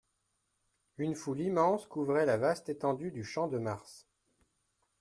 Une 0.97 1.13
foule 1.13 1.41
immense 1.41 1.85
couvrait 1.85 2.25
la 2.25 2.35
vaste 2.35 2.69
étendue 2.69 3.11
du 3.11 3.23
Champ-de-Mars. 3.23 4.07